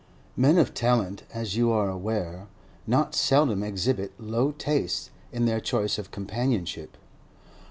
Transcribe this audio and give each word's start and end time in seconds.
Men 0.35 0.57
of 0.57 0.73
talent, 0.73 1.21
as 1.31 1.55
you 1.55 1.71
are 1.71 1.87
aware, 1.87 2.47
not 2.87 3.13
seldom 3.13 3.61
exhibit 3.61 4.13
low 4.19 4.51
tastes 4.51 5.11
in 5.31 5.45
their 5.45 5.59
choice 5.59 5.99
of 5.99 6.09
companionship. 6.09 6.97